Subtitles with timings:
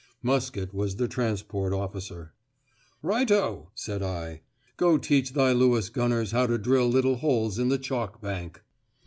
[0.23, 2.33] Muskett was the transport officer.
[3.03, 4.41] "Righto," said I.
[4.75, 8.63] "Go teach thy Lewis gunners how to drill little holes in the chalk bank."